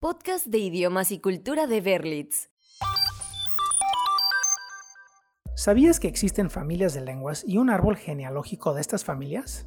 [0.00, 2.50] Podcast de idiomas y cultura de Berlitz.
[5.56, 9.66] ¿Sabías que existen familias de lenguas y un árbol genealógico de estas familias?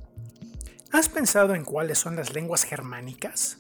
[0.94, 3.57] ¿Has pensado en cuáles son las lenguas germánicas?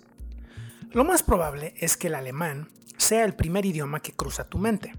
[0.91, 4.93] Lo más probable es que el alemán sea el primer idioma que cruza tu mente.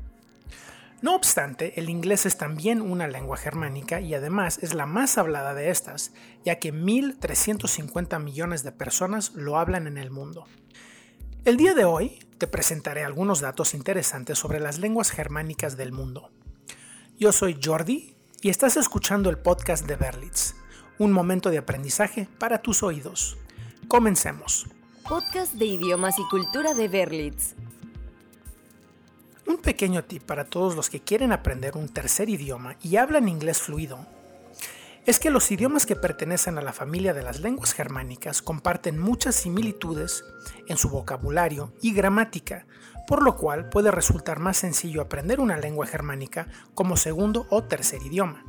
[1.01, 5.55] No obstante, el inglés es también una lengua germánica y además es la más hablada
[5.55, 6.13] de estas,
[6.45, 10.45] ya que 1.350 millones de personas lo hablan en el mundo.
[11.45, 16.31] El día de hoy te presentaré algunos datos interesantes sobre las lenguas germánicas del mundo.
[17.19, 20.55] Yo soy Jordi y estás escuchando el podcast de Berlitz,
[21.01, 23.39] un momento de aprendizaje para tus oídos.
[23.89, 24.69] Comencemos.
[25.09, 27.57] Podcast de idiomas y cultura de Berlitz.
[29.45, 33.61] Un pequeño tip para todos los que quieren aprender un tercer idioma y hablan inglés
[33.61, 34.07] fluido
[35.05, 39.35] es que los idiomas que pertenecen a la familia de las lenguas germánicas comparten muchas
[39.35, 40.25] similitudes
[40.69, 42.67] en su vocabulario y gramática,
[43.09, 48.01] por lo cual puede resultar más sencillo aprender una lengua germánica como segundo o tercer
[48.03, 48.45] idioma.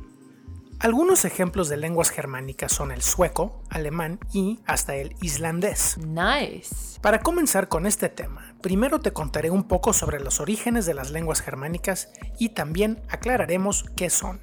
[0.80, 5.96] Algunos ejemplos de lenguas germánicas son el sueco, alemán y hasta el islandés.
[5.98, 7.00] Nice.
[7.00, 11.10] Para comenzar con este tema, primero te contaré un poco sobre los orígenes de las
[11.10, 14.40] lenguas germánicas y también aclararemos qué son.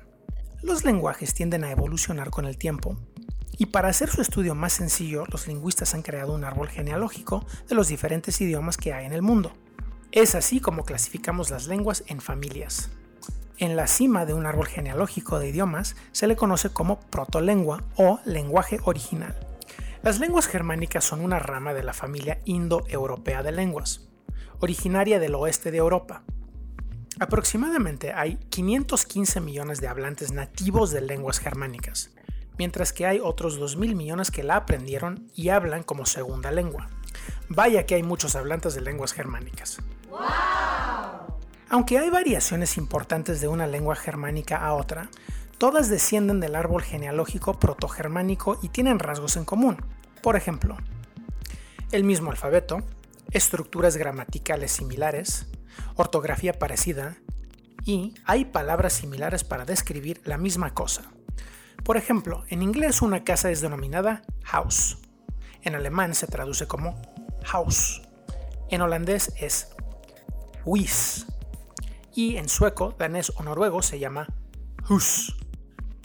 [0.63, 2.95] Los lenguajes tienden a evolucionar con el tiempo,
[3.57, 7.73] y para hacer su estudio más sencillo, los lingüistas han creado un árbol genealógico de
[7.73, 9.53] los diferentes idiomas que hay en el mundo.
[10.11, 12.91] Es así como clasificamos las lenguas en familias.
[13.57, 18.19] En la cima de un árbol genealógico de idiomas se le conoce como protolengua o
[18.25, 19.35] lenguaje original.
[20.03, 24.09] Las lenguas germánicas son una rama de la familia indoeuropea de lenguas,
[24.59, 26.23] originaria del oeste de Europa,
[27.21, 32.09] Aproximadamente hay 515 millones de hablantes nativos de lenguas germánicas,
[32.57, 36.89] mientras que hay otros 2.000 millones que la aprendieron y hablan como segunda lengua.
[37.47, 39.77] Vaya que hay muchos hablantes de lenguas germánicas.
[41.69, 45.07] Aunque hay variaciones importantes de una lengua germánica a otra,
[45.59, 49.77] todas descienden del árbol genealógico protogermánico y tienen rasgos en común.
[50.23, 50.75] Por ejemplo,
[51.91, 52.79] el mismo alfabeto,
[53.29, 55.45] estructuras gramaticales similares,
[55.95, 57.17] ortografía parecida
[57.83, 61.11] y hay palabras similares para describir la misma cosa.
[61.83, 64.97] Por ejemplo, en inglés una casa es denominada house.
[65.63, 66.99] En alemán se traduce como
[67.51, 68.01] Haus.
[68.69, 69.69] En holandés es
[70.65, 71.25] huis.
[72.13, 74.27] Y en sueco, danés o noruego se llama
[74.89, 75.35] hus.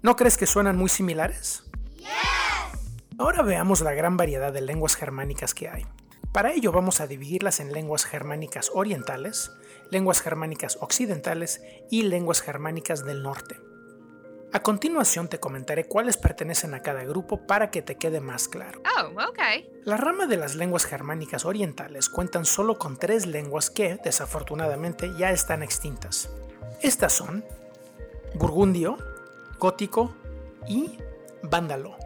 [0.02, 1.64] ¿No crees que suenan muy similares?
[3.18, 5.86] Ahora veamos la gran variedad de lenguas germánicas que hay.
[6.36, 9.52] Para ello vamos a dividirlas en lenguas germánicas orientales,
[9.88, 13.58] lenguas germánicas occidentales y lenguas germánicas del norte.
[14.52, 18.82] A continuación te comentaré cuáles pertenecen a cada grupo para que te quede más claro.
[18.98, 19.66] Oh, okay.
[19.84, 25.30] La rama de las lenguas germánicas orientales cuentan solo con tres lenguas que, desafortunadamente, ya
[25.30, 26.28] están extintas.
[26.82, 27.46] Estas son
[28.34, 28.98] burgundio,
[29.58, 30.14] gótico
[30.68, 30.98] y
[31.42, 31.96] vándalo.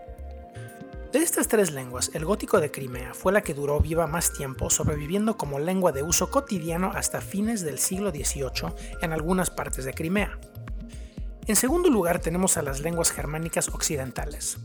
[1.12, 4.70] De estas tres lenguas, el gótico de Crimea fue la que duró viva más tiempo,
[4.70, 8.72] sobreviviendo como lengua de uso cotidiano hasta fines del siglo XVIII
[9.02, 10.38] en algunas partes de Crimea.
[11.48, 14.58] En segundo lugar tenemos a las lenguas germánicas occidentales.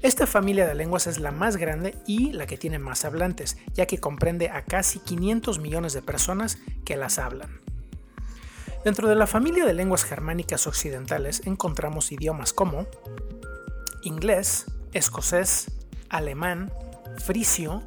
[0.00, 3.84] Esta familia de lenguas es la más grande y la que tiene más hablantes, ya
[3.84, 6.56] que comprende a casi 500 millones de personas
[6.86, 7.60] que las hablan.
[8.82, 12.86] Dentro de la familia de lenguas germánicas occidentales encontramos idiomas como
[14.02, 15.70] inglés, escocés,
[16.08, 16.72] alemán,
[17.18, 17.82] frisio,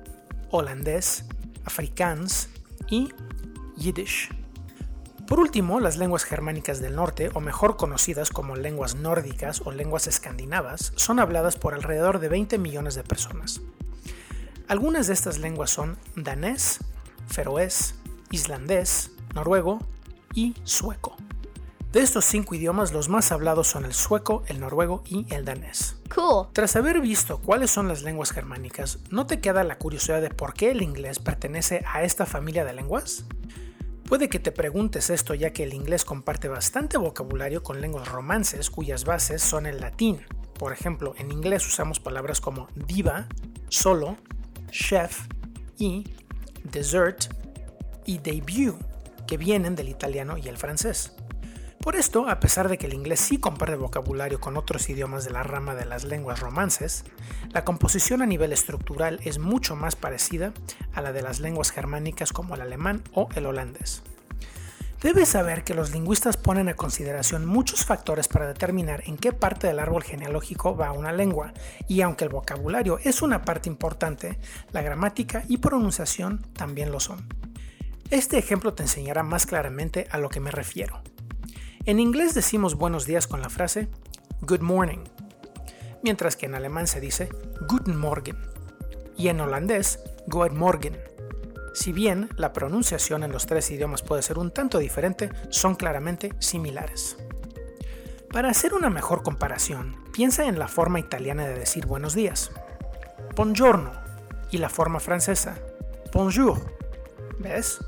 [0.49, 1.25] holandés,
[1.65, 2.49] afrikaans
[2.89, 3.09] y
[3.77, 4.29] yiddish.
[5.27, 10.07] Por último, las lenguas germánicas del norte, o mejor conocidas como lenguas nórdicas o lenguas
[10.07, 13.61] escandinavas, son habladas por alrededor de 20 millones de personas.
[14.67, 16.79] Algunas de estas lenguas son danés,
[17.27, 17.95] feroés,
[18.31, 19.79] islandés, noruego
[20.33, 21.15] y sueco.
[21.93, 25.95] De estos cinco idiomas, los más hablados son el sueco, el noruego y el danés.
[26.11, 26.47] Cool.
[26.51, 30.55] Tras haber visto cuáles son las lenguas germánicas, ¿no te queda la curiosidad de por
[30.55, 33.25] qué el inglés pertenece a esta familia de lenguas?
[34.09, 38.71] Puede que te preguntes esto ya que el inglés comparte bastante vocabulario con lenguas romances
[38.71, 40.19] cuyas bases son el latín.
[40.57, 43.27] Por ejemplo, en inglés usamos palabras como diva,
[43.69, 44.17] solo,
[44.71, 45.27] chef
[45.77, 46.05] y
[46.63, 47.31] dessert
[48.07, 48.81] y debut,
[49.27, 51.13] que vienen del italiano y el francés.
[51.83, 55.31] Por esto, a pesar de que el inglés sí comparte vocabulario con otros idiomas de
[55.31, 57.03] la rama de las lenguas romances,
[57.51, 60.53] la composición a nivel estructural es mucho más parecida
[60.93, 64.01] a la de las lenguas germánicas como el alemán o el holandés.
[65.01, 69.67] Debes saber que los lingüistas ponen a consideración muchos factores para determinar en qué parte
[69.67, 71.51] del árbol genealógico va una lengua,
[71.89, 74.39] y aunque el vocabulario es una parte importante,
[74.71, 77.27] la gramática y pronunciación también lo son.
[78.09, 81.01] Este ejemplo te enseñará más claramente a lo que me refiero.
[81.85, 83.89] En inglés decimos buenos días con la frase
[84.39, 85.03] Good morning,
[86.01, 87.27] mientras que en alemán se dice
[87.67, 88.37] Guten Morgen
[89.17, 90.97] y en holandés Good Morgen.
[91.73, 96.33] Si bien la pronunciación en los tres idiomas puede ser un tanto diferente, son claramente
[96.39, 97.17] similares.
[98.31, 102.51] Para hacer una mejor comparación, piensa en la forma italiana de decir buenos días.
[103.35, 103.91] Buongiorno
[104.51, 105.57] y la forma francesa.
[106.13, 106.61] Bonjour.
[107.39, 107.79] ¿Ves?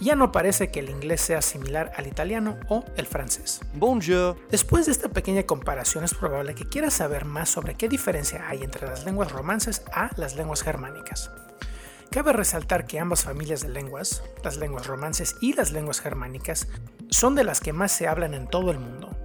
[0.00, 3.60] Ya no parece que el inglés sea similar al italiano o el francés.
[3.74, 4.36] Bonjour.
[4.50, 8.64] Después de esta pequeña comparación es probable que quieras saber más sobre qué diferencia hay
[8.64, 11.30] entre las lenguas romances a las lenguas germánicas.
[12.10, 16.68] Cabe resaltar que ambas familias de lenguas, las lenguas romances y las lenguas germánicas,
[17.10, 19.16] son de las que más se hablan en todo el mundo.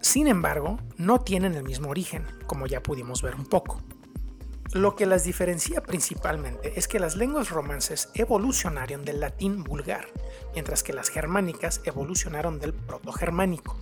[0.00, 3.82] Sin embargo, no tienen el mismo origen, como ya pudimos ver un poco.
[4.74, 10.06] Lo que las diferencia principalmente es que las lenguas romances evolucionaron del latín vulgar,
[10.52, 13.78] mientras que las germánicas evolucionaron del protogermánico.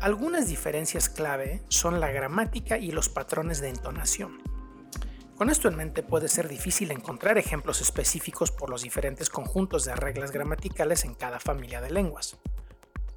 [0.00, 4.40] Algunas diferencias clave son la gramática y los patrones de entonación.
[5.36, 9.96] Con esto en mente puede ser difícil encontrar ejemplos específicos por los diferentes conjuntos de
[9.96, 12.38] reglas gramaticales en cada familia de lenguas.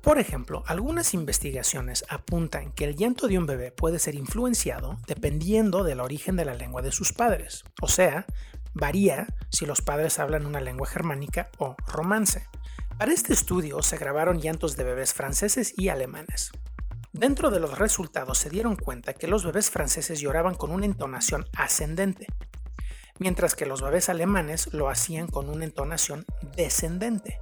[0.02, 5.84] Por ejemplo, algunas investigaciones apuntan que el llanto de un bebé puede ser influenciado dependiendo
[5.84, 8.26] del origen de la lengua de sus padres, o sea,
[8.74, 12.48] varía si los padres hablan una lengua germánica o romance.
[12.98, 16.52] Para este estudio se grabaron llantos de bebés franceses y alemanes.
[17.14, 21.46] Dentro de los resultados se dieron cuenta que los bebés franceses lloraban con una entonación
[21.56, 22.26] ascendente,
[23.20, 26.26] mientras que los bebés alemanes lo hacían con una entonación
[26.56, 27.40] descendente.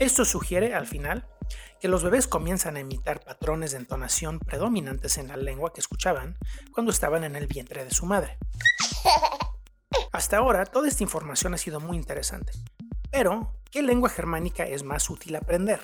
[0.00, 1.24] Esto sugiere, al final,
[1.80, 6.36] que los bebés comienzan a imitar patrones de entonación predominantes en la lengua que escuchaban
[6.72, 8.38] cuando estaban en el vientre de su madre.
[10.12, 12.52] Hasta ahora, toda esta información ha sido muy interesante.
[13.10, 15.80] Pero, ¿qué lengua germánica es más útil aprender?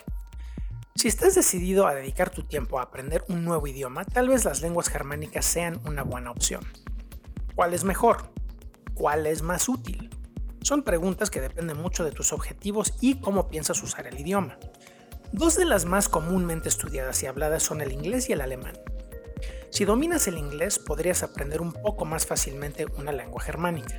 [0.96, 4.60] Si estás decidido a dedicar tu tiempo a aprender un nuevo idioma, tal vez las
[4.60, 6.60] lenguas germánicas sean una buena opción.
[7.54, 8.32] ¿Cuál es mejor?
[8.94, 10.10] ¿Cuál es más útil?
[10.62, 14.58] Son preguntas que dependen mucho de tus objetivos y cómo piensas usar el idioma.
[15.32, 18.76] Dos de las más comúnmente estudiadas y habladas son el inglés y el alemán.
[19.70, 23.96] Si dominas el inglés, podrías aprender un poco más fácilmente una lengua germánica.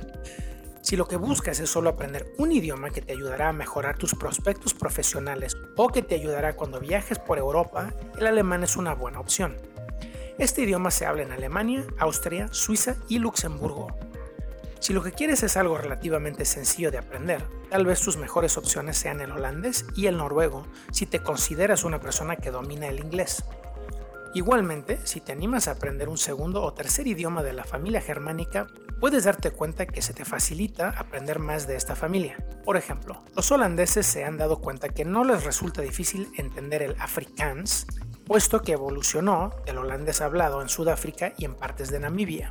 [0.82, 4.14] Si lo que buscas es solo aprender un idioma que te ayudará a mejorar tus
[4.14, 9.18] prospectos profesionales o que te ayudará cuando viajes por Europa, el alemán es una buena
[9.18, 9.56] opción.
[10.38, 13.88] Este idioma se habla en Alemania, Austria, Suiza y Luxemburgo.
[14.82, 17.40] Si lo que quieres es algo relativamente sencillo de aprender,
[17.70, 22.00] tal vez tus mejores opciones sean el holandés y el noruego si te consideras una
[22.00, 23.44] persona que domina el inglés.
[24.34, 28.66] Igualmente, si te animas a aprender un segundo o tercer idioma de la familia germánica,
[28.98, 32.44] puedes darte cuenta que se te facilita aprender más de esta familia.
[32.64, 36.96] Por ejemplo, los holandeses se han dado cuenta que no les resulta difícil entender el
[36.98, 37.86] afrikaans,
[38.26, 42.50] puesto que evolucionó del holandés hablado en Sudáfrica y en partes de Namibia.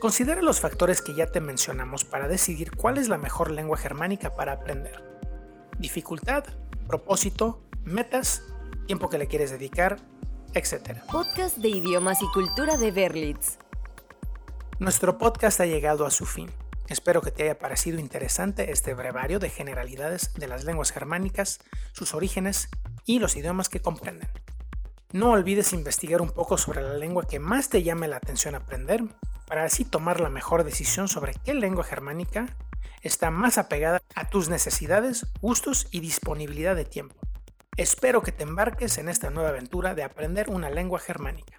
[0.00, 4.34] Considera los factores que ya te mencionamos para decidir cuál es la mejor lengua germánica
[4.34, 5.02] para aprender.
[5.78, 6.44] Dificultad,
[6.86, 8.42] propósito, metas,
[8.86, 9.96] tiempo que le quieres dedicar,
[10.52, 11.00] etc.
[11.10, 13.56] Podcast de idiomas y cultura de Berlitz.
[14.78, 16.50] Nuestro podcast ha llegado a su fin.
[16.88, 21.58] Espero que te haya parecido interesante este brevario de generalidades de las lenguas germánicas,
[21.92, 22.68] sus orígenes
[23.06, 24.28] y los idiomas que comprenden.
[25.12, 29.02] No olvides investigar un poco sobre la lengua que más te llame la atención aprender
[29.46, 32.46] para así tomar la mejor decisión sobre qué lengua germánica
[33.02, 37.14] está más apegada a tus necesidades, gustos y disponibilidad de tiempo.
[37.76, 41.58] Espero que te embarques en esta nueva aventura de aprender una lengua germánica.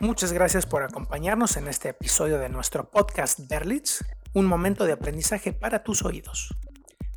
[0.00, 4.04] Muchas gracias por acompañarnos en este episodio de nuestro podcast Berlitz,
[4.34, 6.54] un momento de aprendizaje para tus oídos.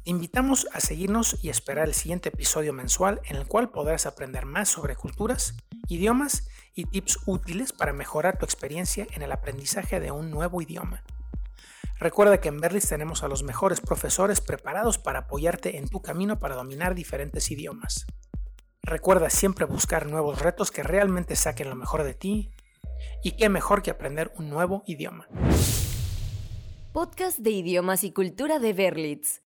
[0.06, 4.46] Te invitamos a seguirnos y esperar el siguiente episodio mensual en el cual podrás aprender
[4.46, 5.56] más sobre culturas,
[5.88, 11.04] idiomas y tips útiles para mejorar tu experiencia en el aprendizaje de un nuevo idioma.
[12.00, 16.38] Recuerda que en Berlitz tenemos a los mejores profesores preparados para apoyarte en tu camino
[16.38, 18.06] para dominar diferentes idiomas.
[18.84, 22.52] Recuerda siempre buscar nuevos retos que realmente saquen lo mejor de ti
[23.24, 25.28] y qué mejor que aprender un nuevo idioma.
[26.94, 29.47] Podcast de idiomas y cultura de Berlitz.